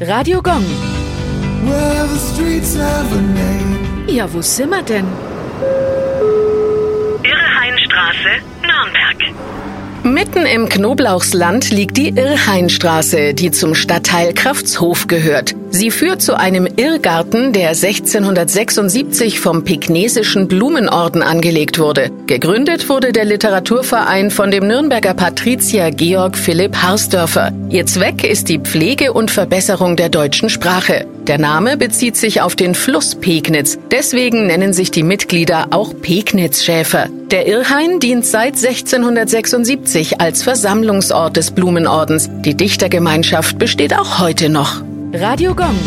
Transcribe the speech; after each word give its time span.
Radio 0.00 0.40
Gong. 0.40 0.64
Well, 1.66 2.06
the 2.06 2.16
streets 2.16 2.74
have 2.74 3.12
a 3.12 3.20
name. 3.20 4.06
Ja, 4.08 4.26
wo 4.32 4.40
sind 4.40 4.70
wir 4.70 4.82
denn? 4.82 5.04
Irrhainstraße, 7.22 8.40
Nürnberg. 8.62 9.34
Mitten 10.02 10.46
im 10.46 10.70
Knoblauchsland 10.70 11.70
liegt 11.70 11.98
die 11.98 12.08
Irrhainstraße, 12.08 13.34
die 13.34 13.50
zum 13.50 13.74
Stadtteil 13.74 14.32
Kraftshof 14.32 15.08
gehört. 15.08 15.54
Sie 15.68 15.90
führt 15.90 16.22
zu 16.22 16.38
einem 16.38 16.66
Irrgarten, 16.66 17.52
der 17.52 17.68
1676 17.68 19.40
vom 19.40 19.62
Pegnesischen 19.62 20.48
Blumenorden 20.48 21.22
angelegt 21.22 21.78
wurde. 21.78 22.10
Gegründet 22.26 22.88
wurde 22.88 23.12
der 23.12 23.26
Literaturverein 23.26 24.30
von 24.30 24.50
dem 24.50 24.66
Nürnberger 24.66 25.12
Patrizier 25.12 25.90
Georg 25.90 26.38
Philipp 26.38 26.76
Harsdörfer. 26.76 27.52
Ihr 27.68 27.84
Zweck 27.84 28.24
ist 28.24 28.48
die 28.48 28.58
Pflege 28.58 29.12
und 29.12 29.30
Verbesserung 29.30 29.96
der 29.96 30.08
deutschen 30.08 30.48
Sprache. 30.48 31.06
Der 31.30 31.38
Name 31.38 31.76
bezieht 31.76 32.16
sich 32.16 32.40
auf 32.40 32.56
den 32.56 32.74
Fluss 32.74 33.14
Pegnitz. 33.14 33.78
Deswegen 33.92 34.48
nennen 34.48 34.72
sich 34.72 34.90
die 34.90 35.04
Mitglieder 35.04 35.68
auch 35.70 35.94
Pegnitzschäfer. 35.94 37.06
Der 37.30 37.46
Irrhain 37.46 38.00
dient 38.00 38.26
seit 38.26 38.56
1676 38.56 40.20
als 40.20 40.42
Versammlungsort 40.42 41.36
des 41.36 41.52
Blumenordens. 41.52 42.28
Die 42.40 42.56
Dichtergemeinschaft 42.56 43.60
besteht 43.60 43.96
auch 43.96 44.18
heute 44.18 44.48
noch. 44.48 44.82
Radio 45.12 45.54
Gong. 45.54 45.78